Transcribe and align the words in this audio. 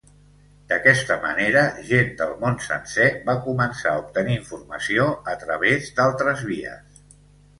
D'aquesta 0.69 1.17
manera, 1.25 1.61
gent 1.89 2.07
del 2.21 2.31
món 2.43 2.55
sencer 2.69 3.09
va 3.27 3.35
començar 3.47 3.91
a 3.93 4.01
obtenir 4.05 4.37
informació 4.39 5.07
a 5.35 5.35
través 5.45 5.91
d'altres 5.99 6.45
vies. 6.49 7.05